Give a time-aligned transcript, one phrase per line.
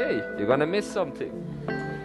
[0.00, 1.32] hey, you're gonna miss something.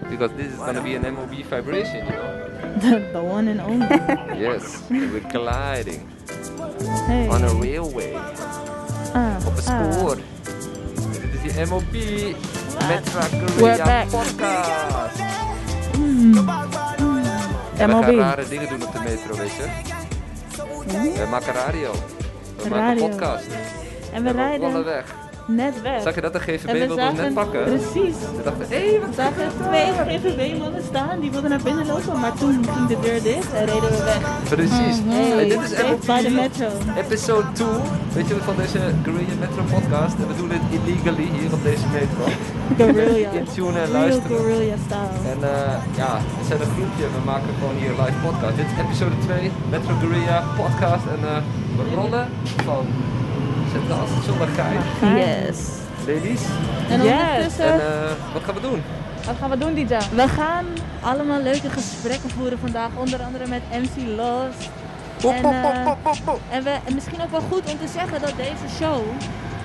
[0.09, 2.41] Because this is gonna be an MOB vibration, you know?
[2.81, 3.87] The, the one and only.
[4.45, 6.01] Yes, we're gliding
[7.07, 7.27] Hey.
[7.29, 8.13] on a railway.
[9.13, 9.91] Ah, Op een ah.
[9.93, 10.17] spoor.
[11.11, 11.93] Dit is die MOB
[12.87, 13.23] Metra
[13.55, 15.19] Korea podcast.
[15.97, 16.37] Mm.
[17.77, 19.67] En we gaan rare dingen doen op de metro, weet je?
[21.13, 21.91] We maken radio.
[21.91, 23.07] We maken Radio.
[23.07, 23.47] podcast.
[24.13, 25.24] En we En we rijden weg.
[25.47, 26.01] Net weg.
[26.01, 27.63] Zag je dat de GVB En wilde net pakken?
[27.63, 28.15] Precies.
[28.37, 32.65] We dachten, hé, hey, zagen twee GVB-mannen staan, die wilden naar binnen lopen, maar toen
[32.75, 34.21] ging de deur dicht en reden we weg.
[34.49, 34.97] Precies.
[35.05, 36.67] Hey, En dit is MOB metro.
[36.97, 37.67] episode 2,
[38.13, 40.15] weet je, van deze Guerrilla Metro podcast.
[40.21, 42.23] En we doen dit illegally hier op deze metro.
[42.77, 43.29] Guerrilla.
[43.39, 44.37] Intunen en Real luisteren.
[44.37, 45.15] guerrilla style.
[45.33, 48.55] En eh, ja, we zijn een groepje, we maken gewoon hier live podcast.
[48.55, 51.05] Dit is episode 2, Metro Guerrilla podcast.
[51.15, 51.37] En eh,
[51.77, 52.27] we rollen
[52.69, 52.85] van
[53.83, 55.17] Naar Gein.
[55.17, 55.57] Yes.
[56.07, 56.41] Ladies,
[56.89, 57.11] En Yes.
[57.11, 58.83] ondertussen, en eh, wat gaan we doen?
[59.25, 59.95] Wat gaan we doen, DJ?
[60.15, 60.65] we gaan
[61.01, 64.69] allemaal leuke gesprekken voeren vandaag, onder andere met MC Lost.
[65.23, 65.87] En, eh,
[66.49, 69.01] en, we, en misschien ook wel goed om te zeggen dat deze show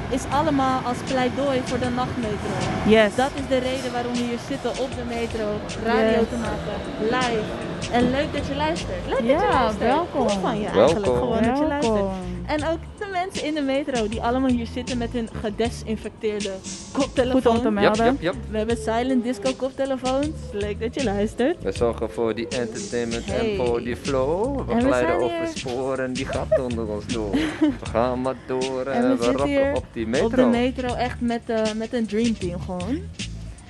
[0.08, 2.52] is allemaal als pleidooi voor de nachtmetro.
[2.86, 3.14] Yes.
[3.14, 5.46] Dat is de reden waarom we hier zitten op de metro,
[5.84, 6.28] radio Yes.
[6.30, 7.69] te maken, live.
[7.92, 9.06] En leuk dat je luistert.
[9.06, 9.78] Leuk dat je Ja, luistert.
[9.78, 10.28] welkom.
[10.28, 11.20] Van je eigenlijk Welkom.
[11.22, 12.04] gewoon dat je luistert.
[12.46, 16.50] En ook de mensen in de metro die allemaal hier zitten met hun gedesinfecteerde
[16.92, 17.62] Goed om te koptelefoon.
[17.62, 18.04] Yep, melden.
[18.04, 18.34] yep, yep.
[18.50, 20.26] We hebben silent disco koptelefoons.
[20.52, 21.62] Leuk dat je luistert.
[21.62, 23.50] We zorgen voor die entertainment Hey.
[23.58, 24.54] en voor die flow.
[24.66, 27.30] We En we glijden over sporen, die gaat onder ons door.
[27.80, 30.26] We gaan maar door en, En we we zitten rocken hier op die metro.
[30.26, 33.00] Op de metro echt met, eh, met een dream team gewoon.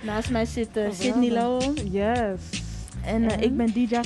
[0.03, 1.73] Naast mij zit eh, Sydney Lowell.
[1.91, 2.41] Yes.
[3.05, 4.01] En eh, ik ben DJ.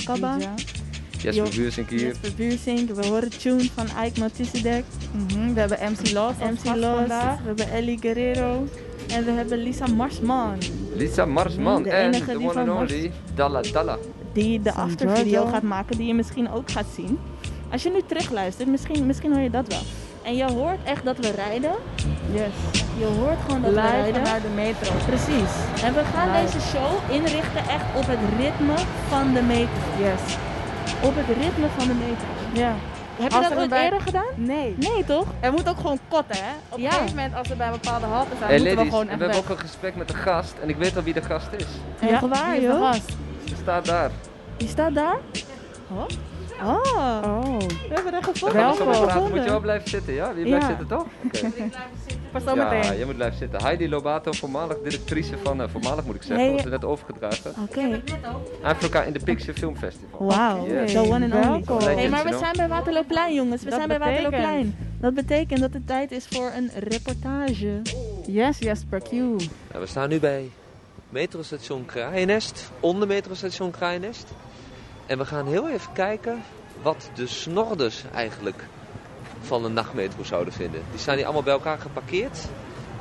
[1.25, 1.99] Yes, we Buursink hier.
[1.99, 2.89] Jesper Buursink.
[2.89, 4.83] We horen tune van Ike Melchizedek.
[5.11, 6.79] Mhm, We hebben MC Lost MC Lost.
[6.81, 7.37] vandaag.
[7.39, 8.67] We hebben Ellie Guerrero.
[9.07, 10.57] En we hebben Lisa Marsman.
[10.95, 13.97] Lisa Marsman De en enige de die one van and only Dalla Dalla.
[14.33, 15.97] Die de aftervideo gaat maken.
[15.97, 17.19] Die je misschien ook gaat zien.
[17.71, 19.81] Als je nu terugluistert, misschien, misschien hoor je dat wel.
[20.25, 21.71] En je hoort echt dat we rijden.
[22.31, 22.53] Yes.
[22.97, 24.21] Je hoort gewoon dat we rijden.
[24.23, 24.91] naar de metro.
[25.05, 25.51] Precies.
[25.83, 26.45] En we gaan Live.
[26.45, 28.73] deze show inrichten echt op het ritme
[29.09, 29.81] van de metro.
[29.99, 30.35] Yes.
[31.01, 32.27] Op het ritme van de metro.
[32.53, 32.73] Ja.
[33.19, 34.25] Heb je Als dat ooit bij- eerder gedaan?
[34.35, 34.75] Nee.
[34.79, 35.25] Nee, toch?
[35.39, 36.51] Er moet ook gewoon kotten, hè?
[36.69, 36.85] Op Ja.
[36.85, 39.09] een gegeven moment, als we bij een bepaalde halte zijn, Hey moeten we gewoon en
[39.09, 41.21] echt we hebben ook een gesprek met de gast en ik weet al wie de
[41.21, 41.65] gast is.
[42.09, 42.87] Echt waar, wie is de joh?
[42.87, 43.11] gast?
[43.43, 44.09] Ze staat daar.
[44.57, 45.17] Die staat daar?
[45.91, 46.03] Oh.
[46.63, 47.21] Oh.
[47.23, 47.57] Oh.
[47.59, 48.59] We hebben Daar gevonden.
[48.59, 49.05] gaan we zo mee Welkom.
[49.07, 49.29] praten.
[49.31, 50.29] Moet je wel blijven zitten, ja?
[50.37, 50.67] Je blijft Ja.
[50.67, 51.05] zitten toch?
[51.25, 51.51] Oké.
[52.31, 52.97] Pas zo Ja, meteen.
[52.97, 53.61] je moet blijven zitten.
[53.63, 57.53] Heidi Lobato, voormalig directrice van, eh, voormalig moet ik zeggen, Nee, was er net overgedragen.
[57.69, 58.01] Oké.
[58.63, 60.25] Afrika in the Picture Film Festival.
[60.27, 60.67] Wauw.
[60.67, 60.91] Yes.
[60.91, 61.93] The one and only.
[61.95, 63.63] Hey, maar we zijn bij Waterlooplein, jongens.
[63.63, 64.75] We Dat zijn bij betekent- Waterlooplein.
[64.99, 67.81] Dat betekent dat het tijd is voor een reportage.
[68.25, 69.11] Yes, Jesper Q.
[69.11, 69.39] Nou,
[69.79, 70.49] we staan nu bij
[71.09, 74.31] metrostation Kraaienest, onder metrostation Kraaienest.
[75.05, 76.43] En we gaan heel even kijken
[76.81, 78.63] wat de snorders eigenlijk
[79.41, 80.83] van een nachtmetro zouden vinden.
[80.89, 82.45] Die staan hier allemaal bij elkaar geparkeerd,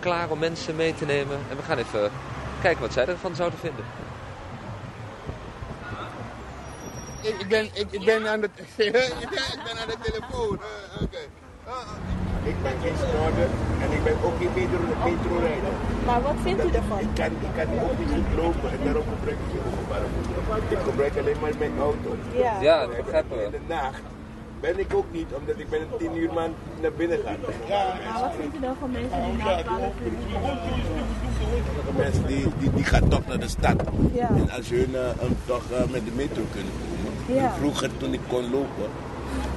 [0.00, 1.38] klaar om mensen mee te nemen.
[1.50, 2.10] En we gaan even
[2.62, 3.84] kijken wat zij ervan zouden vinden.
[7.20, 8.92] Ik, ben, ik, ben aan de, ik
[9.64, 10.58] ben aan de telefoon.
[10.58, 11.18] Eh.
[11.66, 12.23] Ah, ah.
[12.52, 13.48] Ik ben geen snorder
[13.84, 14.78] en ik ben ook geen metro,
[15.08, 15.72] metrorijder.
[16.08, 16.98] Maar wat vindt u ervan?
[17.06, 20.06] Ik kan, ik kan ook niet goed lopen en daarom gebruik ik geen openbare.
[20.76, 22.10] Ik gebruik alleen maar mijn auto.
[22.44, 22.52] Ja.
[22.68, 23.58] Ja, dat begrijpen In we.
[23.58, 24.02] de nacht
[24.60, 26.50] ben ik ook niet, omdat ik ben een tien uur man
[26.82, 27.30] naar binnen ga.
[28.10, 29.92] Maar wat vindt u dan van mensen die nachtbouwen
[31.40, 33.82] Sommige mensen die, die, die gaan toch naar de stad.
[34.12, 34.28] Ja.
[34.28, 37.42] En als hun een- toch eh, met de metro kunnen komen.
[37.42, 37.52] Ja.
[37.58, 38.86] Vroeger toen ik kon lopen,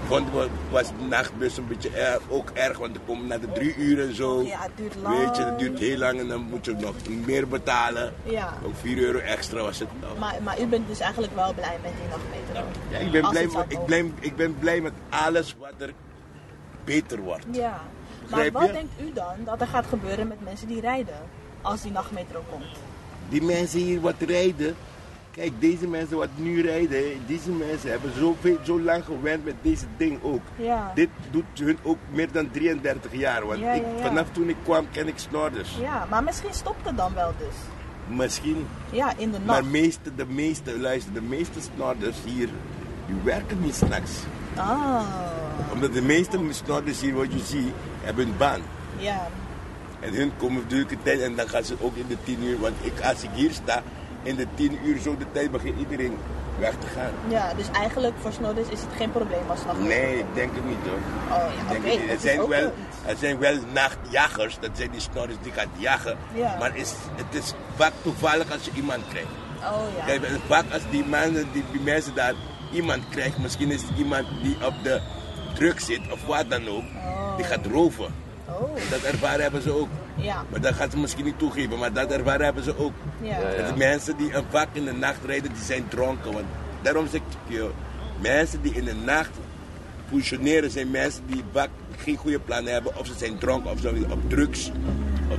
[0.07, 0.27] vond,
[0.71, 2.77] was de nachtbus een beetje erg, ook erg.
[2.77, 4.41] Want ik kom na de drie uur en zo.
[4.41, 5.17] Ja, het duurt lang.
[5.25, 6.95] Weet je, het duurt heel lang en dan moet je nog
[7.25, 8.13] meer betalen.
[8.23, 8.53] Ja.
[8.65, 9.87] Ook 4 euro extra was het.
[10.19, 12.79] Maar, maar u bent dus eigenlijk wel blij met die nachtmetro?
[12.89, 15.93] Ja, ik, ben Als blij, met- ik, blij, ik ben blij met alles wat er
[16.83, 17.45] beter wordt.
[17.51, 17.81] Ja.
[18.29, 21.19] Maar wat denkt u dan dat er gaat gebeuren met mensen die rijden
[21.61, 22.65] als die nachtmetro komt?
[23.29, 24.75] Die mensen hier wat rijden.
[25.37, 29.85] Kijk, deze mensen wat nu rijden, deze mensen hebben zoveel, zo lang gewend met deze
[29.97, 30.41] ding ook.
[30.55, 30.91] Ja.
[30.95, 33.45] Dit doet hun ook meer dan 33 jaar.
[33.45, 34.01] Want Ja, ik, ja, ja.
[34.07, 35.77] vanaf toen ik kwam ken ik snorders.
[35.81, 37.55] Ja, maar misschien stopt het dan wel dus.
[38.17, 38.67] Misschien.
[38.91, 39.71] Ja, in de Maar nacht.
[39.71, 42.49] meeste, de meeste, luister, de meeste snorders hier,
[43.05, 44.11] die werken niet s'nachts.
[44.55, 45.01] Ah,
[45.73, 48.61] Omdat de meeste snorders hier, wat je ziet, hebben een baan.
[48.97, 49.27] ja.
[49.99, 52.59] En hun komen natuurlijk tijd en dan gaan ze ook in de 10 uur.
[52.59, 53.83] Want ik, als ik hier sta,
[54.27, 56.17] in de 10 uur zo de tijd begint iedereen
[56.59, 57.11] weg te gaan.
[57.27, 59.79] Ja, dus eigenlijk voor snodders is het geen probleem als nacht.
[59.79, 60.99] Nee, ik denk het niet hoor.
[61.37, 61.89] Oh ja, denk oké.
[61.89, 62.73] het dat Er zijn, wel,
[63.05, 66.17] er zijn wel nachtjagers, dat zijn die snorres die gaan jagen.
[66.33, 66.55] Ja.
[66.59, 69.29] Maar is, het is vaak toevallig als je iemand krijgt.
[69.63, 70.05] Oh ja.
[70.05, 72.33] Kijk, vaak als die, mannen, die, die mensen daar
[72.71, 75.01] iemand krijgt, misschien is het iemand die op de
[75.53, 76.83] druk zit of wat dan ook,
[77.37, 78.26] die gaat roven.
[78.49, 79.87] Oh, Dat ervaren hebben ze ook.
[80.15, 80.43] ja.
[80.49, 82.93] Maar dat gaan ze misschien niet toegeven, maar dat ervaren hebben ze ook.
[83.21, 83.37] Ja.
[83.75, 86.31] Mensen die een vaak in de nacht rijden, die zijn dronken.
[86.33, 86.45] Want
[86.81, 87.69] daarom zeg ik je,
[88.19, 89.29] mensen die in de nacht
[90.09, 92.97] functioneren, zijn mensen die vaak geen goede plannen hebben.
[92.97, 94.71] Of ze zijn dronken, of ze zijn op drugs,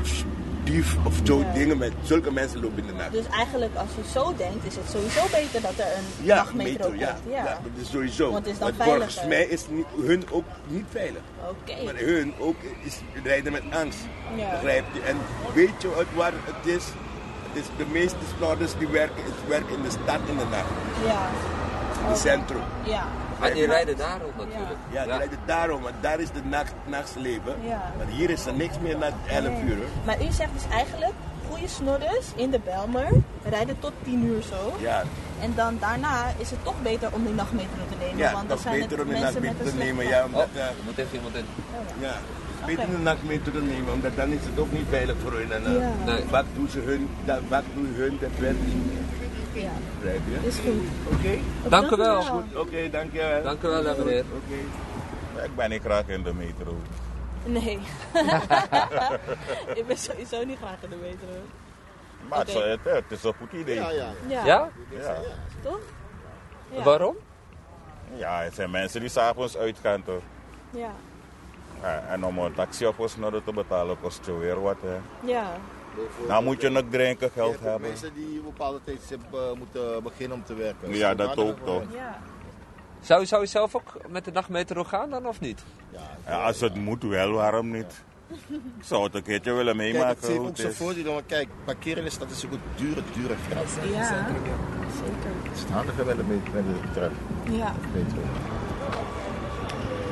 [0.00, 0.24] of
[0.64, 1.52] dief, of zo Ja.
[1.52, 1.78] dingen.
[1.78, 3.12] Met zulke mensen lopen in de nacht.
[3.12, 6.72] Dus eigenlijk als je zo denkt, is het sowieso beter dat er een Ja, nachtmetro
[6.72, 7.00] metro, komt.
[7.00, 7.16] ja.
[7.44, 7.44] ja.
[7.62, 8.30] dat is sowieso.
[8.32, 9.28] Want is dan volgens veiliger.
[9.28, 11.20] mij is niet, hun ook niet veilig.
[11.48, 11.84] Oké.
[11.84, 13.98] Maar hun ook is rijden met angst.
[14.36, 14.50] Ja.
[14.50, 15.00] Begrijp je?
[15.00, 15.16] En
[15.54, 16.84] weet je wat waar het is?
[17.52, 20.70] Het is de meeste snorters die werken, het werken in de stad in de nacht.
[21.06, 21.28] Ja.
[22.02, 22.62] In het centrum.
[22.84, 23.06] Ja.
[23.40, 24.78] Maar die rijden daarom natuurlijk.
[24.90, 27.54] Ja, die rijden daarom, want daar is de nacht, nachtsleven.
[27.62, 27.92] Ja.
[27.96, 29.76] Maar hier is er niks meer na 11 uur.
[29.76, 29.86] hoor.
[30.04, 31.12] Maar u zegt dus eigenlijk,
[31.50, 33.08] goede snodders in de Belmer
[33.44, 34.76] rijden tot 10 uur zo.
[34.80, 35.02] Ja,
[35.40, 38.16] En dan daarna is het toch beter om die nachtmetro te nemen.
[38.16, 39.84] ja want dan zijn beter het om in de mensen nacht met mee een te
[39.84, 40.06] nemen.
[40.08, 41.44] Ja, Oh, omdat, eh, er moet even iemand in.
[42.00, 42.14] ja,
[42.66, 45.32] beter in de nacht mee te nemen, omdat dan is het ook niet veilig voor
[45.32, 45.52] hun.
[45.52, 45.90] En, eh, Ja.
[46.04, 46.22] Nee.
[46.28, 48.84] Vaak doen ze hun, dat, vaak doen hun dat werk niet.
[49.52, 49.70] Ja,
[50.02, 50.46] je?
[50.46, 51.16] is goed.
[51.18, 52.42] Oké, Dank u wel.
[52.54, 53.42] Oké, dank je wel.
[53.42, 54.24] Dank u wel, meneer.
[54.44, 55.44] Oké.
[55.44, 56.76] Ik ben niet graag in de metro.
[57.44, 57.78] Nee.
[59.78, 61.28] ik ben sowieso niet graag in de metro.
[62.28, 63.74] Maar het, het, het is een goed idee.
[63.74, 64.44] Ja, Ja, ja.
[64.44, 64.68] Ja, Ja?
[64.90, 65.14] ja.
[65.62, 65.80] toch?
[66.70, 66.82] Ja.
[66.82, 67.16] Waarom?
[68.18, 70.22] het zijn mensen die s'avonds uitgaan toch.
[70.70, 70.90] Ja.
[71.82, 74.76] Ja, en om een taxi op ons naar te betalen kost je weer wat.
[74.82, 74.96] Hè.
[75.30, 75.52] Ja.
[76.28, 77.88] Nou moet je nog drinken geld hebben.
[77.88, 80.94] mensen die op bepaalde tijdstip uh, moeten beginnen om te werken.
[80.94, 81.82] Ja, dat ook toch.
[81.94, 82.18] Ja.
[83.00, 85.62] Zou, zou je zelf ook met de nachtmetro gaan dan of niet?
[85.92, 86.00] Ja.
[86.26, 88.04] Ja, als het moet wel, waarom niet?
[88.48, 90.16] Ik zou het een keertje willen Kijk, meemaken.
[90.16, 90.76] het heeft ook zijn is.
[90.76, 93.68] voordelen, want kijk, parkeren in de stad is ook dure, dure geld.
[93.92, 94.04] Ja.
[94.04, 94.52] Zeker.
[95.42, 97.10] Het is handiger met de, met de tram,
[97.56, 97.72] Ja.
[97.94, 98.20] metro.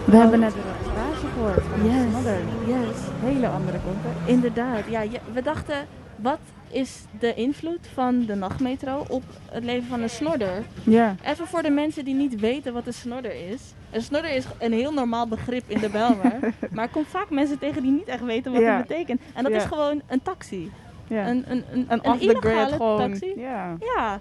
[0.04, 0.54] We hebben net
[0.96, 1.64] een reportage gehoord.
[1.84, 2.34] Yes.
[2.66, 2.96] Yes.
[3.20, 4.28] Hele andere context.
[4.28, 4.80] Inderdaad.
[4.90, 6.38] Ja, je- we dachten, wat
[6.70, 10.62] is de invloed van de nachtmetro op het leven van een snorder?
[10.82, 11.14] Ja.
[11.24, 13.60] Even voor de mensen die niet weten wat een snorder is.
[13.90, 16.38] Een snorder is een heel normaal begrip in de Belmer.
[16.72, 18.76] maar er komt vaak mensen tegen die niet echt weten wat Ja.
[18.76, 19.20] het betekent.
[19.34, 19.58] En dat Ja.
[19.58, 20.70] is gewoon een taxi.
[21.08, 21.28] ja.
[21.28, 22.98] Een, een, een, Een een off-the-grid illegale gewoon.
[22.98, 23.32] taxi.
[23.36, 23.76] Ja.
[23.96, 24.20] Ja.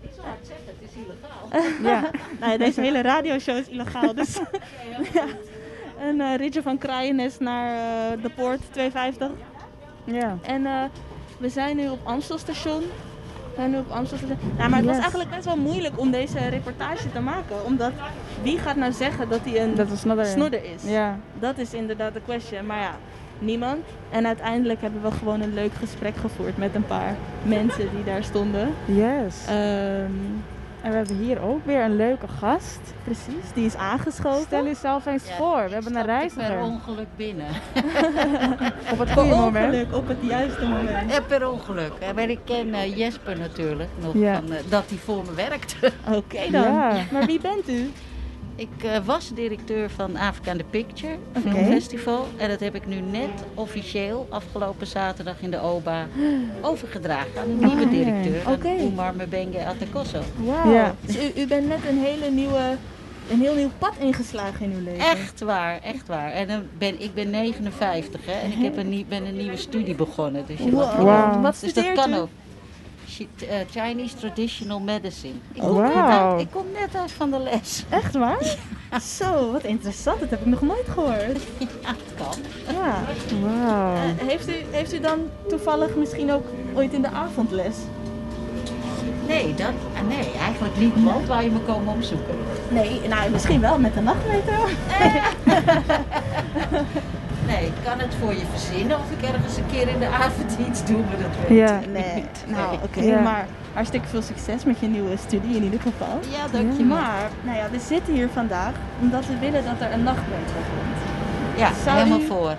[1.83, 2.01] ja.
[2.39, 4.13] Nou ja, deze hele radioshow is illegaal.
[4.15, 4.39] Dus
[5.13, 5.23] ja.
[5.99, 9.29] Een eh, ritje van Kraaienest naar eh, de Poort 250.
[10.03, 10.37] ja.
[10.41, 10.81] En eh,
[11.37, 12.79] we zijn nu op Amstelstation.
[12.79, 14.37] We zijn nu op Amstelstation.
[14.57, 15.03] Ja, maar het was Yes.
[15.03, 17.65] eigenlijk best wel moeilijk om deze reportage te maken.
[17.65, 17.91] Omdat
[18.43, 20.25] wie gaat nou zeggen dat hij een Dat is snodder.
[20.25, 20.83] snodder is?
[20.91, 21.17] Ja.
[21.39, 22.65] Dat is inderdaad de question.
[22.65, 22.95] Maar ja,
[23.39, 23.77] niemand.
[24.09, 28.23] En uiteindelijk hebben we gewoon een leuk gesprek gevoerd met een paar mensen die daar
[28.23, 28.73] stonden.
[28.85, 29.45] Yes.
[29.47, 30.11] Ehm,
[30.85, 32.79] En we hebben hier ook weer een leuke gast.
[33.03, 34.41] precies, die is aangeschoten.
[34.45, 35.63] Stel jezelf eens Ja, voor.
[35.67, 36.47] We hebben een reiziger.
[36.47, 37.45] per ongeluk binnen.
[38.93, 39.65] Op het goede moment.
[39.73, 41.11] ongeluk, op het juiste moment.
[41.11, 41.91] Ja, per ongeluk.
[42.15, 44.33] Maar ik ken eh, Jesper natuurlijk nog, Ja.
[44.35, 45.91] van, eh, dat hij voor me werkte.
[46.11, 46.61] Oké dan.
[46.63, 46.97] Ja.
[47.11, 47.91] Maar wie bent u?
[48.55, 51.49] Ik eh, was directeur van Africa in the Picture Oké.
[51.49, 52.27] Filmfestival.
[52.37, 56.07] En dat heb ik nu net officieel afgelopen zaterdag in de OBA
[56.61, 57.89] overgedragen aan een nieuwe Oké.
[57.89, 58.69] directeur, Oké.
[58.69, 60.19] aan Oumar Mbenge Atakosso.
[60.37, 60.71] Wauw.
[60.73, 60.95] Ja.
[61.01, 62.77] Dus u, u bent net een hele nieuwe,
[63.31, 65.05] een heel nieuw pad ingeslagen in uw leven.
[65.05, 66.31] Echt waar, echt waar.
[66.31, 69.95] En dan ben, ik ben 59 hè, en ik heb een, ben een nieuwe studie
[69.95, 70.43] begonnen.
[70.47, 71.41] Dus, je Wow.
[71.41, 72.17] Wat dus dat kan u?
[72.17, 72.29] ook.
[73.19, 75.33] Eh, Chinese Traditional Medicine.
[75.53, 77.83] Ik Oh, kom, uit, ik kom net uit van de les.
[77.89, 78.55] Echt waar?
[79.01, 80.19] Zo, wat interessant.
[80.19, 81.41] Dat heb ik nog nooit gehoord.
[81.81, 82.37] Ja, het kan.
[82.75, 83.03] Ja.
[83.41, 83.93] Wauw.
[83.95, 87.75] Eh, heeft, u, heeft u dan toevallig misschien ook ooit in de avondles?
[89.27, 91.03] Nee, dat, ah, nee, eigenlijk niet.
[91.03, 92.35] Want waar je me komen opzoeken.
[92.69, 94.65] Nee, nou misschien wel met de nachtmetro.
[97.47, 100.57] Nee, ik kan het voor je verzinnen of ik ergens een keer in de avond
[100.69, 101.79] iets doe, maar dat weet Ja.
[101.79, 102.43] ik Nee, niet.
[102.47, 102.79] nou Nee.
[102.83, 103.19] oké, Ja.
[103.21, 106.19] maar hartstikke veel succes met je nieuwe studie in ieder geval.
[106.29, 106.97] Ja, dankjewel.
[106.97, 108.71] Maar, nou ja, we zitten hier vandaag
[109.01, 110.99] omdat we willen dat er een nachtmetro komt.
[111.57, 112.53] Ja, Zou helemaal u- voor.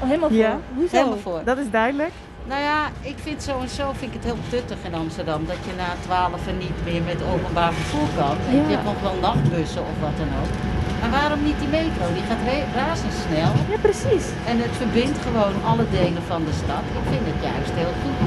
[0.00, 0.38] Oh, helemaal voor.
[0.38, 0.58] Ja.
[0.74, 0.96] Hoezo?
[0.96, 1.40] Helemaal voor.
[1.44, 2.10] Dat is duidelijk.
[2.48, 5.46] Nou ja, ik vind zo en zo vind ik het heel tuttig in Amsterdam.
[5.46, 8.36] Dat je na 12 en niet meer met openbaar vervoer kan.
[8.50, 8.60] Ja.
[8.68, 10.52] Je hebt nog wel nachtbussen of wat dan ook.
[11.02, 12.04] Maar waarom niet die metro?
[12.18, 12.42] Die gaat
[12.82, 13.50] razendsnel.
[13.72, 14.26] Ja, precies.
[14.50, 16.84] En het verbindt gewoon alle delen van de stad.
[17.00, 18.18] Ik vind het juist heel goed.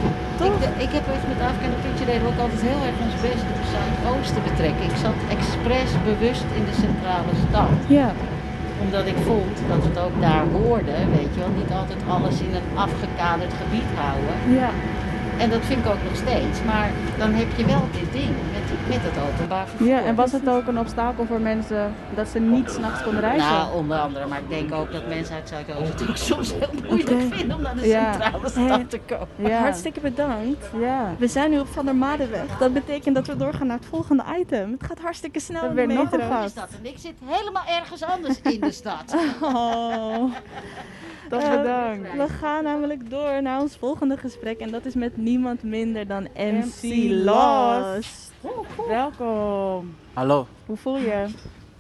[0.50, 2.98] Ik, de- ik heb even met Afrika en de Picture deden ook altijd heel erg
[3.05, 4.84] ons best op Zuidoost te betrekken.
[4.91, 7.72] Ik zat expres bewust in de centrale stad.
[8.00, 8.10] Ja.
[8.86, 11.53] Omdat ik vond dat het ook daar hoorde, weet je wel.
[11.62, 14.36] Niet altijd alles in een afgekaderd gebied houden.
[14.62, 14.70] Ja.
[15.44, 16.58] En dat vind ik ook nog steeds.
[16.72, 16.89] Maar
[17.22, 18.34] dan heb je wel dit ding
[18.69, 19.88] met, met het openbaar vervoer.
[19.88, 23.50] Ja, en was het ook een obstakel voor mensen dat ze niet s'nachts konden reizen?
[23.50, 24.25] Nou, onder andere.
[24.27, 27.62] Maar ik denk ook dat mensen uit Zuidoost het ook soms heel moeilijk vinden om
[27.62, 28.12] naar de Ja.
[28.12, 29.27] centrale stad te komen.
[29.51, 29.60] ja.
[29.60, 30.65] Hartstikke bedankt.
[30.79, 31.13] Ja.
[31.17, 32.57] We zijn nu op Van der Madenweg.
[32.60, 34.72] Dat betekent dat we doorgaan naar het volgende item.
[34.72, 35.62] Het gaat hartstikke snel.
[35.62, 36.69] We in hebben nog een De stad.
[36.84, 39.15] En ik zit helemaal ergens anders in de stad.
[39.41, 40.34] Oh.
[41.29, 42.12] Toch Eh, bedankt.
[42.13, 44.60] we gaan namelijk door naar ons volgende gesprek.
[44.60, 48.32] En dat is met niemand minder dan MC, MC Lost.
[48.88, 49.96] Welkom.
[50.13, 50.48] Hallo.
[50.65, 51.25] Hoe voel je?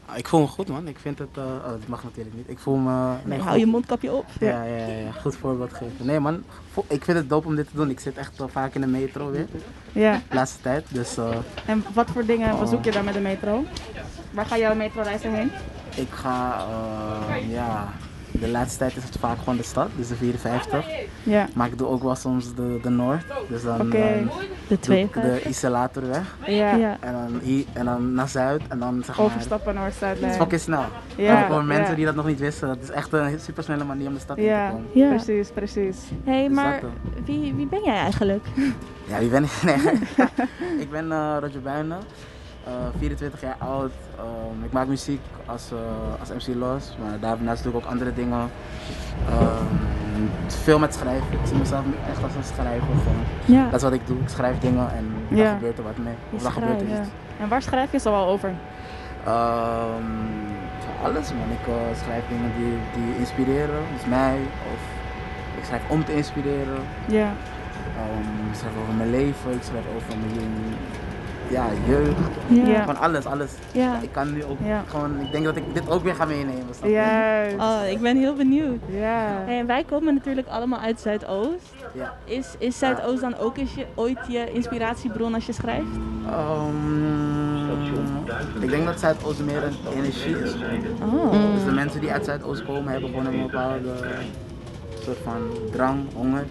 [0.05, 0.87] Ah, Ik voel me goed man.
[0.87, 2.49] Ik vind het, eh, oh, dat mag natuurlijk niet.
[2.49, 4.25] Ik voel me, nee, Hou je mondkapje op.
[4.39, 6.05] Ja, ja, ja, ja, goed voorbeeld geven.
[6.05, 6.43] Nee man,
[6.87, 7.89] ik vind het dope om dit te doen.
[7.89, 9.47] Ik zit echt wel vaak in de metro weer,
[9.91, 10.21] Ja.
[10.29, 10.85] de laatste tijd.
[10.89, 11.29] Dus eh,
[11.65, 13.63] En wat voor dingen bezoek je dan met de metro?
[14.31, 15.51] Waar ga jouw metroreizen heen?
[15.95, 16.65] ik ga,
[17.29, 17.87] eh, ja,
[18.39, 20.85] de laatste tijd is het vaak gewoon de stad, dus de 54.
[21.23, 21.47] Ja.
[21.53, 23.97] Maar ik doe ook wel soms de, de Noord, dus dan Oké.
[23.97, 24.27] eh, De
[24.67, 25.03] doe twee.
[25.03, 26.35] ik de Isolatorweg.
[26.45, 26.75] Ja.
[26.75, 26.97] Ja.
[26.99, 29.25] En dan, hier, en dan naar Zuid en dan zeg maar...
[29.25, 30.19] Overstappen Noord-Zuid.
[30.19, 30.83] Het is fucking snel.
[31.15, 31.95] Ja, En voor mensen ja.
[31.95, 34.37] die dat nog niet wisten, dat is echt een super snelle manier om de stad
[34.37, 34.87] in te komen.
[34.93, 35.09] Ja.
[35.09, 35.97] precies, precies.
[36.23, 36.81] hey, maar
[37.25, 38.45] wie, wie ben jij eigenlijk?
[39.07, 39.51] Ja, wie ben ik?
[39.63, 39.75] Nee.
[40.83, 41.97] ik ben eh Roger Buijnen,
[42.97, 43.91] 24 jaar oud.
[44.17, 48.13] Ehm, ik maak muziek als, eh, als MC Los, maar daarnaast doe ik ook andere
[48.13, 48.49] dingen.
[49.29, 49.65] Ehm,
[50.47, 51.27] veel met schrijven.
[51.31, 52.87] Ik zie mezelf echt als een schrijver.
[53.45, 53.63] Ja.
[53.65, 54.17] Dat is wat ik doe.
[54.19, 55.05] Ik schrijf dingen en
[55.37, 55.43] Ja.
[55.43, 56.13] dan gebeurt er wat mee.
[56.31, 57.09] Of dan gebeurt er iets.
[57.39, 58.53] En waar schrijf je zo al over?
[59.25, 60.03] Ehm,
[61.03, 61.49] alles man.
[61.59, 64.37] Ik eh, schrijf dingen die, die inspireren, dus mij.
[64.73, 64.79] Of
[65.57, 66.79] ik schrijf om te inspireren.
[67.05, 67.29] Ja.
[68.51, 70.33] Ik schrijf over mijn leven, ik schrijf over mijn
[71.49, 72.17] ja, jeugd.
[72.47, 72.67] Ja.
[72.67, 72.79] Ja.
[72.79, 73.51] Gewoon alles, alles.
[73.71, 73.99] Ja.
[74.01, 74.83] Ik kan nu ook Ja.
[74.87, 76.63] gewoon, ik denk dat ik dit ook weer ga meenemen.
[76.83, 77.55] Juist.
[77.55, 78.79] Oh, ik ben heel benieuwd.
[78.89, 79.41] Ja.
[79.45, 81.73] Hey, en wij komen natuurlijk allemaal uit Zuidoost.
[81.93, 82.13] Ja.
[82.25, 85.87] Is, is Zuidoost dan ook eens je, ooit je inspiratiebron als je schrijft?
[86.29, 87.13] Ehm,
[88.63, 90.53] ik denk dat Zuidoost meer een energie is.
[91.13, 91.31] Oh.
[91.53, 93.89] Dus de mensen die uit Zuidoost komen hebben gewoon een bepaalde
[95.03, 95.37] soort van
[95.71, 96.45] drang, honger.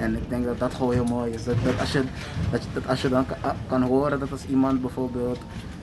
[0.00, 1.44] En ik denk dat dat gewoon heel mooi is.
[1.44, 2.02] Dat, dat, als, je,
[2.50, 3.36] dat, als je dan kan,
[3.68, 5.38] kan horen dat als iemand bijvoorbeeld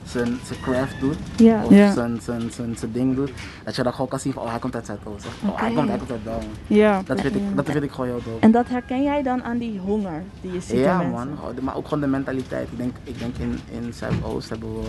[0.06, 1.16] zijn, zijn craft doet,
[1.64, 3.32] of zijn, zijn, zijn, zijn ding doet,
[3.64, 5.26] dat je dan gewoon kan zien van oh hij komt uit Zuidoost.
[5.26, 6.48] Of, oh hij komt, uit Belmen.
[6.68, 7.02] Ja.
[7.06, 8.40] Dat vind, ik, dat vind ik gewoon heel dope.
[8.40, 11.76] En dat herken jij dan aan die honger die je ziet Ja man, de- maar
[11.76, 12.68] ook gewoon de mentaliteit.
[12.72, 14.88] Ik denk, ik denk in, in Zuidoost hebben we,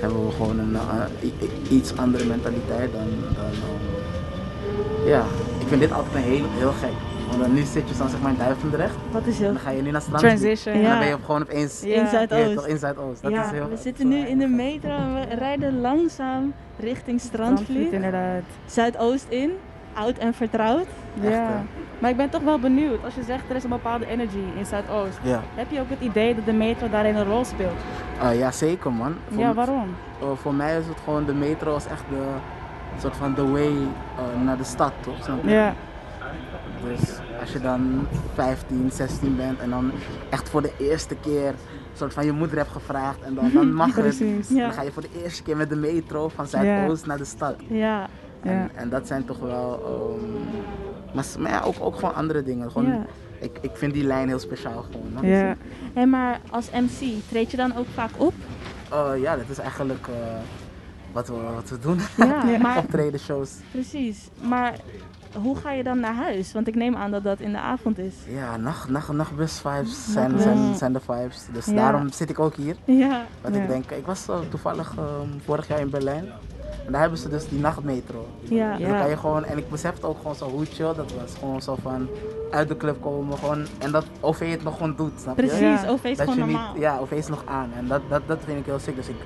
[0.00, 5.24] hebben we gewoon een eh, iets andere mentaliteit dan, dan ehm, ja,
[5.60, 6.92] ik vind dit altijd een heel, heel gek.
[7.28, 9.70] Want dan nu zit je dan zeg maar in Duivendrecht Wat is heel dan ga
[9.70, 10.74] je nu naar strand Transition.
[10.74, 10.88] en Ja.
[10.90, 11.94] dan ben je gewoon opeens Ja.
[11.94, 12.54] in ja, Zuidoost.
[12.54, 13.22] toch, in Zuidoost.
[13.22, 17.20] Dat ja, is heel we zitten nu in de metro en we rijden langzaam richting
[17.20, 17.92] Strandvliet Strandvliet.
[17.92, 18.42] inderdaad.
[18.66, 19.50] Zuidoost in,
[19.94, 20.86] oud en vertrouwd.
[21.22, 21.62] Echt, Ja.
[21.98, 23.04] Maar ik ben toch wel benieuwd.
[23.04, 25.18] Als je zegt er is een bepaalde energy in Zuidoost.
[25.22, 25.40] Ja.
[25.54, 27.78] Heb je ook het idee dat de metro daarin een rol speelt?
[28.20, 29.14] Ah, ja, zeker man.
[29.30, 29.94] Voor, Ja, waarom?
[30.20, 32.22] eh, voor mij is het gewoon, de metro is echt de
[33.00, 35.28] soort van the way eh, naar de stad, toch?
[35.42, 35.74] Ja.
[36.88, 37.08] Dus
[37.40, 39.90] als je dan 15, 16 bent en dan
[40.30, 41.54] echt voor de eerste keer
[41.94, 44.18] soort van je moeder hebt gevraagd en dan, dan mag het.
[44.48, 44.60] Ja.
[44.62, 47.54] Dan ga je voor de eerste keer met de metro van Zuidoost naar de stad.
[47.68, 48.08] Ja,
[48.42, 48.50] Ja.
[48.50, 49.82] En, en dat zijn toch wel,
[51.14, 52.70] ehm, maar, ja, ook, ook gewoon andere dingen.
[52.70, 53.06] Gewoon, Ja.
[53.40, 55.28] ik, ik vind die lijn heel speciaal gewoon.
[55.30, 55.56] Ja.
[55.94, 58.34] Hé, maar als MC treed je dan ook vaak op?
[58.90, 60.14] Eh, ja, dat is eigenlijk eh,
[61.12, 61.98] wat, we, wat we doen.
[62.16, 63.50] Ja, maar Optreden, shows.
[63.70, 64.28] precies.
[64.42, 64.74] Maar
[65.42, 66.52] hoe ga je dan naar huis?
[66.52, 68.14] Want ik neem aan dat dat in de avond is.
[68.28, 70.42] Ja, nacht, nacht, nachtbus vibes zijn, Nachtbus.
[70.42, 71.46] zijn, zijn de vibes.
[71.52, 71.72] Dus Ja.
[71.74, 72.76] daarom zit ik ook hier.
[72.84, 76.28] Ja, Want ik denk, ik was eh, toevallig ehm, vorig jaar in Berlijn.
[76.86, 78.26] En daar hebben ze dus die nachtmetro.
[78.40, 78.72] ja.
[78.78, 81.34] En dan kan je gewoon, en ik besefte ook gewoon zo hoe chill dat was.
[81.38, 82.08] Gewoon zo van
[82.50, 83.66] uit de club komen gewoon.
[83.78, 85.46] En dat OV het nog gewoon doet, snap je?
[85.46, 85.88] Precies, Ja.
[85.88, 86.72] OV is Dat gewoon je normaal.
[86.72, 87.70] niet, ja, OV is nog aan.
[87.76, 88.96] En dat, dat, dat vind ik heel sick.
[88.96, 89.16] Dus ik,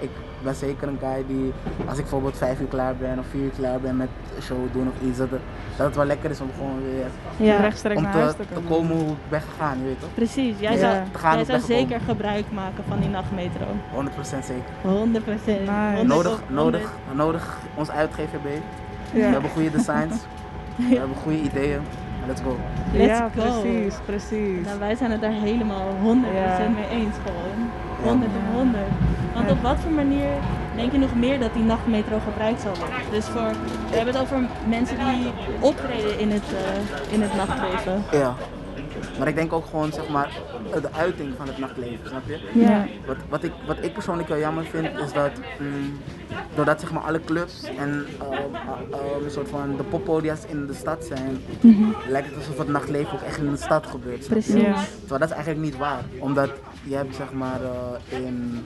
[0.00, 0.10] ik
[0.42, 1.52] ben zeker een guy die,
[1.86, 4.58] als ik bijvoorbeeld vijf uur klaar ben of vier uur klaar ben met een show
[4.72, 5.40] doen of iets, dat het,
[5.76, 7.06] dat het wel lekker is om gewoon weer
[7.46, 8.68] Ja, Rechtstreeks om naar te, huis te te komen.
[8.70, 10.14] komen hoe ik ben gegaan, je weet toch?
[10.14, 10.54] precies.
[10.58, 10.78] Jij Ja.
[10.78, 11.60] zou, jij zou gekomen.
[11.62, 13.66] zeker gebruik maken van die nachtmetro.
[13.92, 14.64] 100% zeker.
[14.82, 15.60] 100 procent.
[15.60, 16.04] Nice.
[16.06, 18.60] Nodig, nodig, nodig ons uit GVB.
[19.12, 20.14] We hebben goede designs,
[20.90, 21.80] we hebben goede ideeën.
[22.26, 22.56] Let's go.
[22.92, 23.42] Let's ja, go.
[23.60, 24.64] precies, precies.
[24.64, 26.68] Nou, wij zijn het daar helemaal 100% Ja.
[26.68, 27.70] mee eens gewoon.
[28.02, 28.82] 100 en 100.
[29.36, 30.28] Want op wat voor manier
[30.76, 32.96] denk je nog meer dat die nachtmetro gebruikt zal worden?
[33.10, 33.50] Dus voor,
[33.90, 34.38] we hebben het over
[34.68, 38.02] mensen die optreden in het, eh, in het nachtleven.
[38.12, 38.34] Ja.
[39.18, 40.30] Maar ik denk ook gewoon, zeg maar,
[40.82, 42.38] de uiting van het nachtleven, snap je?
[42.60, 42.86] Ja.
[43.06, 45.98] Wat, wat, ik, wat ik persoonlijk wel jammer vind, is dat mm,
[46.54, 50.74] doordat zeg maar alle clubs en eh, eh, een soort van de poppodia's in de
[50.74, 51.84] stad zijn, Mhm.
[52.08, 54.28] lijkt het alsof het nachtleven ook echt in de stad gebeurt.
[54.28, 54.62] Precies.
[54.62, 54.74] Ja.
[54.98, 56.02] Terwijl dat is eigenlijk niet waar.
[56.18, 56.50] Omdat
[56.82, 57.60] je hebt zeg maar
[58.08, 58.64] in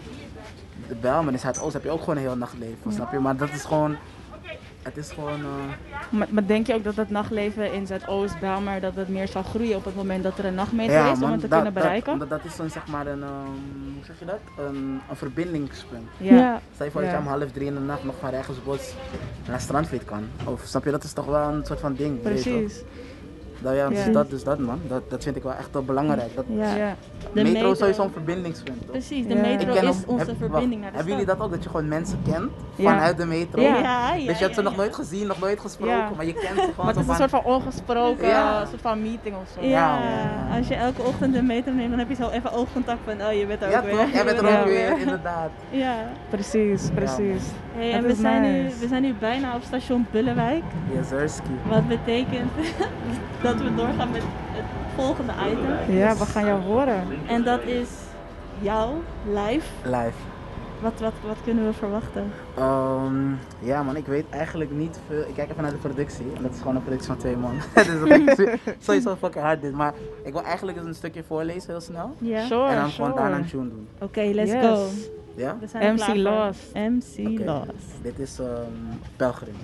[0.90, 3.18] de Bijlmer in Zuidoost heb je ook gewoon een heel nachtleven, snap je?
[3.18, 3.97] Maar dat is gewoon,
[4.82, 5.40] het is gewoon...
[5.40, 9.28] eh, Maar, maar denk je ook dat het nachtleven in Zuidoost, Bijlmer, dat het meer
[9.28, 11.56] zal groeien op het moment dat er een nachtmetro is om man, het te dat-
[11.59, 12.12] kunnen dat- bereiken?
[12.12, 13.44] omdat dat is dan zeg maar een, ehm,
[13.94, 14.38] hoe zeg je dat?
[14.59, 16.09] Een, een verbindingspunt.
[16.16, 16.35] Ja.
[16.37, 16.61] Ja.
[16.75, 18.94] Stel je voor dat je om half drie in de nacht nog van Rijgersbos
[19.49, 20.25] naar Strandvliet kan.
[20.44, 22.23] Of snap je, dat is toch wel een soort van ding.
[22.23, 22.82] Precies.
[23.62, 24.12] Nou ja, dus Ja.
[24.12, 24.80] dat, dus dat man.
[24.88, 26.34] Dat, dat vind ik wel echt wel belangrijk.
[26.36, 26.74] Dat, Ja.
[26.74, 26.94] Ja.
[27.32, 28.80] De metro, metro- is sowieso een verbindingspunt.
[28.80, 28.90] toch?
[28.90, 31.68] Precies, de metro is onze heb- verbinding naar de Hebben jullie dat ook, dat je
[31.68, 32.90] gewoon mensen kent Ja.
[32.90, 33.60] vanuit de metro?
[33.60, 36.10] Ja, ja, dus je ja, hebt ze ja, nog nooit gezien, nog nooit gesproken, Ja.
[36.16, 38.60] maar je kent ze gewoon Maar het is een soort van ongesproken, Ja.
[38.60, 39.66] een soort van meeting of zo.
[39.66, 42.98] Ja, Ja, als je elke ochtend de metro neemt, dan heb je zo even oogcontact
[43.04, 43.94] van, oh je bent er Ja ook weer.
[43.96, 45.50] toch, jij bent er ook weer, inderdaad.
[45.70, 45.94] Ja.
[46.30, 47.42] Precies, precies.
[47.74, 50.62] Hey, Dat en we is zijn, nu, we zijn nu bijna op station Bullewijk.
[50.94, 51.50] Yes, Zerski.
[51.68, 52.50] Wat betekent
[53.52, 54.64] dat we doorgaan met het
[54.95, 55.97] volgende item.
[55.97, 57.02] Ja, we gaan jou horen.
[57.26, 57.88] En dat is
[58.61, 58.90] jou,
[59.26, 59.66] live.
[59.85, 60.19] Live.
[60.80, 62.33] Wat, wat, wat kunnen we verwachten?
[62.57, 65.21] Ehm, ja man, ik weet eigenlijk niet veel.
[65.21, 66.26] Ik kijk even naar de productie.
[66.37, 67.52] En dat is gewoon een productie van twee man.
[67.75, 69.73] dus dat is sowieso fucking hard dit.
[69.73, 72.14] Maar ik wil eigenlijk eens een stukje voorlezen heel snel.
[72.19, 72.45] Ja.
[72.47, 73.88] Sure, en dan gewoon daarna een tune doen.
[74.00, 74.64] Oké, let's Yes.
[74.66, 74.87] go.
[75.35, 75.57] Ja?
[75.61, 76.14] We zijn MC.
[76.16, 76.75] Lost.
[76.75, 77.38] MC.
[77.45, 78.02] Lost.
[78.02, 78.49] Dit is ehm
[79.16, 79.54] Pelgrim.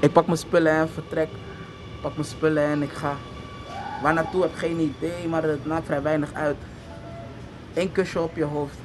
[0.00, 1.28] Ik pak mijn spullen en vertrek.
[2.00, 3.14] Pak mijn spullen en ik ga.
[4.02, 6.56] Waar naartoe heb geen idee, maar het maakt vrij weinig uit.
[7.74, 8.76] Eén kusje op je hoofd.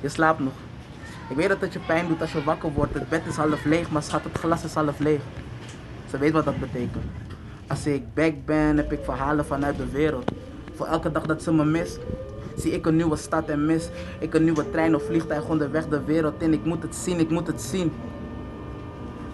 [0.00, 0.52] Je slaapt nog.
[1.28, 2.94] Ik weet dat het je pijn doet als je wakker wordt.
[2.94, 5.20] Het bed is half leeg, maar schat, het glas is half leeg.
[6.10, 7.04] Ze weet wat dat betekent.
[7.66, 10.32] Als ik back ben, heb ik verhalen vanuit de wereld.
[10.74, 11.98] Voor elke dag dat ze me mist,
[12.56, 13.88] zie ik een nieuwe stad en mis.
[14.18, 16.52] Ik een nieuwe trein of vliegtuig onderweg de wereld in.
[16.52, 17.92] Ik moet het zien, ik moet het zien.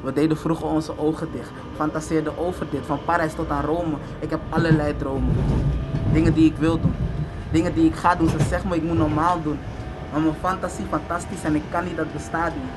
[0.00, 3.96] We deden vroeger onze ogen dicht, fantaseerden over dit, van Parijs tot aan Rome.
[4.18, 5.36] Ik heb allerlei dromen.
[6.12, 6.94] Dingen die ik wil doen,
[7.50, 8.28] dingen die ik ga doen.
[8.28, 9.58] Ze zeggen me ik moet normaal doen.
[10.12, 12.72] Maar mijn fantasie fantastisch en ik kan niet, dat bestaat niet.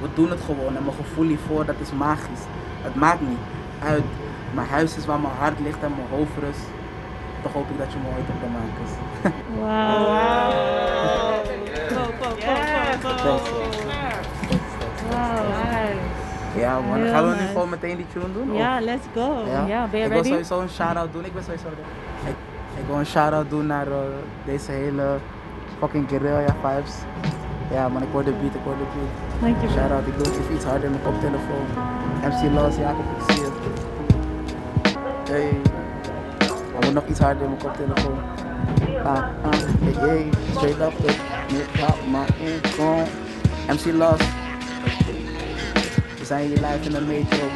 [0.00, 2.44] We doen het gewoon en mijn gevoel hiervoor, dat is magisch.
[2.82, 3.38] Het maakt niet
[3.82, 4.04] uit.
[4.54, 6.66] Mijn huis is waar mijn hart ligt en mijn hoofd rust.
[7.42, 8.96] Toch hoop ik dat je me ooit op de maan kust.
[9.60, 10.04] Wauw.
[10.04, 11.23] Wow.
[16.56, 17.52] Ja man, Heel gaan we nu nice.
[17.52, 18.54] gewoon meteen die tune doen?
[18.54, 19.42] Ja, Of- let's go.
[19.66, 21.24] Ja, ben je ik wil sowieso een shout-out doen.
[21.24, 21.66] Ik ben sowieso.
[22.26, 22.34] Ik,
[22.80, 23.98] ik wil een shout-out doen naar eh,
[24.44, 25.04] deze hele
[25.78, 26.94] fucking guerrilla vibes.
[27.70, 29.42] Ja man, ik hoor de beat, ik hoor de beat.
[29.42, 29.76] Dankjewel.
[29.76, 31.66] Shout-out, ik doe het even iets harder in mijn koptelefoon.
[32.22, 33.52] MC Los, Jacob, ik zie het.
[35.30, 35.48] Hey.
[36.78, 38.18] Ik moet nog iets harder in mijn koptelefoon.
[39.04, 39.24] Ah, ah,
[39.82, 40.28] hey, hey.
[40.50, 41.16] Straight up, it.
[41.48, 43.04] Hip-hop, my income.
[43.68, 44.20] MC Los.
[46.24, 47.46] We zijn hier live in de metro.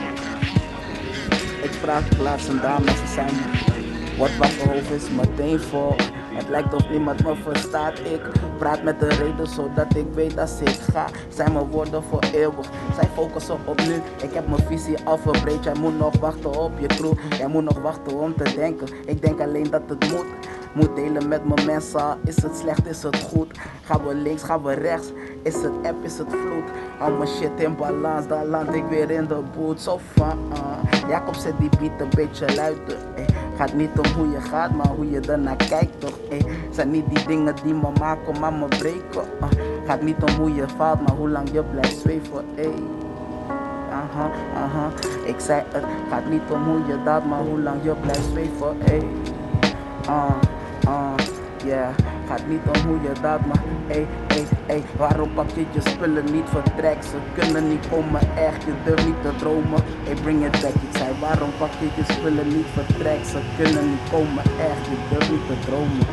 [1.62, 5.94] Ik sprak laatst een dame, ze me Wat wakker hoofd is meteen vol
[6.34, 7.98] Het lijkt of niemand me verstaat.
[7.98, 8.20] Ik
[8.58, 12.70] praat met de reden zodat ik weet als ik ga Zijn mijn woorden voor eeuwig.
[12.94, 13.94] Zij focussen op nu.
[14.22, 15.18] Ik heb mijn visie al
[15.62, 17.12] Jij moet nog wachten op je crew.
[17.38, 18.88] Jij moet nog wachten om te denken.
[19.06, 20.26] Ik denk alleen dat het moet
[20.72, 23.58] moet delen met mijn mensen, is het slecht, is het goed?
[23.82, 25.12] Gaan we links, gaan we rechts?
[25.42, 26.70] Is het app, is het vloed?
[27.00, 29.80] Al mijn shit in balans, dan land ik weer in de boot.
[29.80, 31.08] Zo van, uh.
[31.08, 32.96] Jacob zet die beat een beetje luider.
[33.14, 33.24] Eh.
[33.56, 36.18] Gaat niet om hoe je gaat, maar hoe je ernaar kijkt toch?
[36.30, 36.44] Eh.
[36.70, 39.24] Zijn niet die dingen die me maken, maar me breken.
[39.40, 39.46] Uh.
[39.86, 42.44] Gaat niet om hoe je faalt, maar hoe lang je blijft zweven.
[42.54, 42.66] Eh.
[43.90, 44.90] Aha, aha.
[45.24, 48.76] Ik zei het gaat niet om hoe je daalt, maar hoe lang je blijft zweven.
[48.84, 49.06] Ey.
[50.06, 50.30] Ah,
[50.88, 51.14] ah,
[51.64, 51.88] yeah.
[52.28, 54.82] Gaat niet om hoe je daalt, maar ey, ey, ey.
[54.96, 56.96] Waarom pak je je spullen niet vertrek?
[57.02, 59.80] Ze kunnen niet komen echt, je durft niet te dromen.
[60.06, 60.74] Ey, bring it back.
[60.88, 63.24] Ik zei waarom pak je je spullen niet vertrek?
[63.24, 66.06] Ze kunnen niet komen echt, je durft niet te dromen.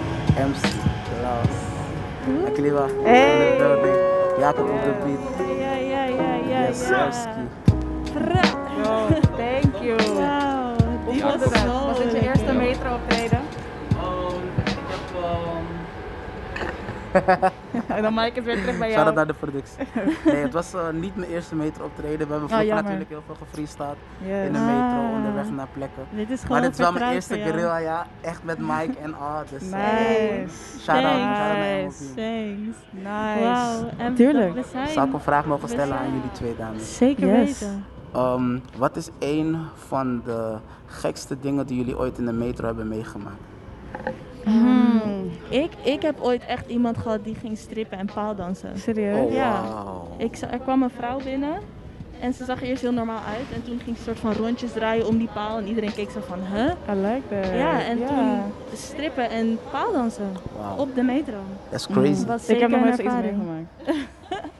[0.50, 0.66] MC
[1.10, 1.56] Klaus.
[2.48, 3.58] Akliwa, Hey.
[4.40, 5.58] Jacob op de beat.
[5.60, 6.68] Ja, ja, ja, ja.
[6.68, 7.12] Yes, ja.
[7.12, 7.42] Sirski.
[8.14, 8.42] Pra.
[8.84, 9.08] Yo,
[9.38, 10.00] thank you.
[11.06, 13.40] Hoe die was zo Was dit je eerste metro optreden?
[17.96, 18.92] en dan maak ik het weer terug bij jou.
[18.92, 19.88] Shout-out naar de productie.
[20.26, 22.28] Nee, het was eh, niet mijn eerste metro optreden.
[22.28, 24.46] We hebben Oh, vroeger natuurlijk heel veel gefreestyled Yes.
[24.48, 25.12] in de metro, Ah.
[25.16, 26.04] onderweg naar plekken.
[26.10, 28.06] Dit is Maar dit is wel mijn eerste guerrilla, ja.
[28.22, 29.42] Echt met Mike en al.
[29.50, 30.80] Dus, eh, Nice.
[30.80, 32.00] Shout-out, shout-out naar Thanks.
[32.00, 32.16] MOP.
[32.16, 32.78] Thanks.
[32.92, 33.86] Nice.
[33.98, 34.66] En Tuurlijk.
[34.94, 36.98] Zou ik een vraag mogen stellen aan jullie twee dames?
[36.98, 37.60] Zeker Yes.
[37.60, 37.86] weten.
[38.14, 42.88] Ehm, wat is één van de gekste dingen die jullie ooit in de metro hebben
[42.88, 43.42] meegemaakt?
[44.44, 44.75] Hmm.
[45.50, 48.80] Ik, ik heb ooit echt iemand gehad die ging strippen en paaldansen.
[48.80, 49.18] Serieus?
[49.18, 49.64] Oh, Ja.
[50.18, 51.54] Ik, er kwam een vrouw binnen
[52.20, 53.46] en ze zag er eerst heel normaal uit.
[53.54, 56.20] En toen ging ze soort van rondjes draaien om die paal en iedereen keek zo
[56.28, 56.72] van, huh?
[56.96, 57.58] I like that.
[57.58, 58.42] Ja, en toen
[58.74, 60.32] strippen en paaldansen
[60.78, 61.38] op de metro.
[61.70, 62.26] That's crazy.
[62.26, 63.68] Was Ik heb nog nooit zoiets meegemaakt.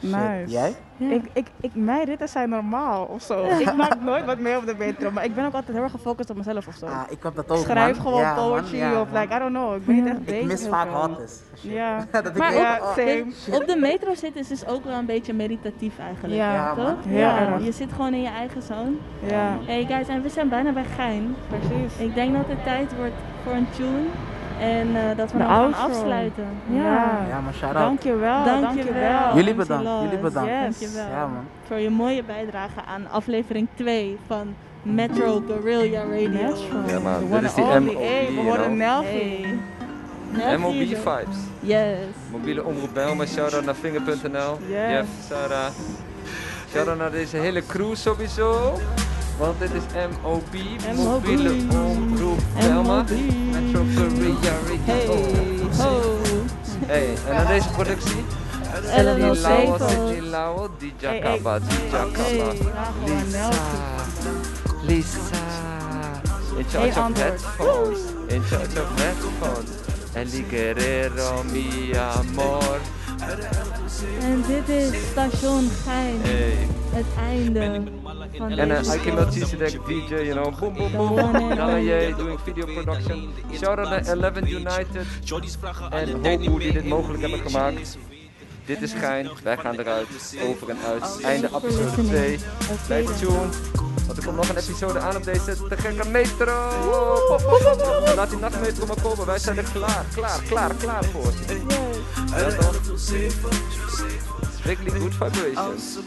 [0.00, 0.44] Nice.
[0.46, 0.74] Jij?
[0.96, 1.10] Ja.
[1.10, 3.44] Ik, ik, ik, mijn ritten zijn normaal of zo.
[3.64, 5.92] ik maak nooit wat mee op de metro, maar ik ben ook altijd heel erg
[5.92, 6.86] gefocust op mezelf of zo.
[6.86, 8.06] Ah, ik heb dat ook, ik schrijf man.
[8.06, 9.20] gewoon Ja, poetry ja, of man.
[9.20, 9.74] like, I don't know.
[9.74, 10.46] Ik ben niet echt Ik bezig.
[10.46, 11.34] mis heel vaak hotness.
[11.60, 11.96] Ja.
[12.12, 13.24] dat ik Maar denk, ja, oh, same.
[13.52, 16.34] Op de metro zitten is dus ook wel een beetje meditatief eigenlijk.
[16.34, 16.94] Ja, Ja, toch?
[17.08, 18.92] ja, je zit gewoon in je eigen zone.
[19.26, 21.36] Ja, Hey guys, en we zijn bijna bij Gein.
[21.48, 21.96] precies.
[21.98, 24.06] Ik denk dat het tijd wordt voor een tune.
[24.60, 26.46] En eh, dat we De dan gaan afsluiten.
[26.66, 27.18] Ja.
[27.28, 27.84] Ja, maar shout-out.
[27.86, 28.74] Dankjewel, Dankjewel.
[28.74, 29.34] dankjewel.
[29.36, 30.50] Jullie bedankt, jullie bedankt.
[30.50, 30.78] Yes.
[30.78, 31.08] Dankjewel.
[31.10, 31.44] Ja, man.
[31.66, 36.28] Voor je mooie bijdrage aan aflevering 2 van Metro Guerrilla Radio.
[36.28, 36.78] Metro.
[36.86, 37.64] Ja, man, The dit is die.
[37.64, 37.84] MOB,
[38.34, 38.80] we worden.
[38.80, 40.56] Hey.
[40.58, 41.36] MOB vibes.
[41.60, 41.96] Yes.
[42.30, 44.58] Mobiele omroep Bijlmer, shout-out naar Finger.nl.
[44.68, 44.90] Yes.
[44.90, 45.70] Jeff, Sarah.
[46.72, 48.78] Shout-out naar deze hele crew sowieso.
[49.38, 49.82] Want dit is
[50.22, 50.54] MOB,
[50.96, 53.04] Mobiele Omroep Bijlmer.
[53.52, 54.52] Metro Korea
[54.84, 55.06] Hey.
[55.78, 56.16] Ho.
[56.86, 58.24] Hey, en dan deze productie.
[58.90, 60.06] Ellen Die Los Lauwe, Zeven.
[60.06, 61.18] die Lauwe, die Hey, hey.
[61.20, 62.50] Jakaba, die Hey, Jakaba.
[62.50, 63.50] gewoon Lisa.
[64.82, 65.36] Lisa.
[66.56, 67.98] In charge of headphones.
[68.28, 69.70] In charge of headphones.
[70.14, 72.78] El Guerrero, mi amor.
[74.20, 76.20] En dit is Station Gein.
[76.20, 76.66] Hey.
[76.90, 77.82] Het einde
[78.36, 81.34] van En uh, deze Ike Melchizedek, DJ, you know, boom boom boom.
[81.34, 81.82] And.
[81.82, 83.28] J, doing video production.
[83.52, 85.06] Shout out naar 11 United
[85.90, 87.98] en Hoku die dit mogelijk hebben gemaakt.
[88.68, 90.08] Dit is Gein, wij gaan eruit,
[90.42, 91.22] over en uit.
[91.22, 92.38] Einde episode 2.
[92.86, 93.56] Blijf tuned,
[94.06, 96.68] want er komt nog een episode aan op deze te gekke metro.
[97.28, 98.16] Pop, pop, pop, pop.
[98.16, 101.32] Laat die nachtmetro maar komen, wij zijn er klaar, klaar, klaar, klaar voor.
[102.36, 102.80] Ja toch?
[104.58, 105.98] Strictly good vibrations.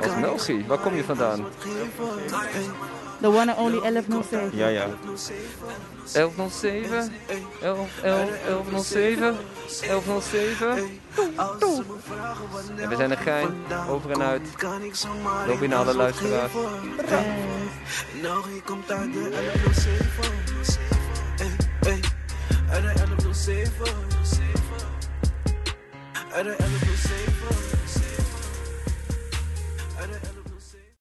[0.00, 1.44] Als Melchi, waar kom je vandaan?
[3.20, 4.50] The one and only 1107.
[4.56, 4.86] Ja, ja.
[6.12, 7.12] 1107,
[7.62, 9.36] 11, 11, 1107,
[9.80, 11.00] 1107.
[12.76, 13.54] En we zijn een gein,
[13.88, 14.42] over en uit.
[15.46, 16.52] Loop naar alle luisteraars.
[18.22, 18.44] Nou,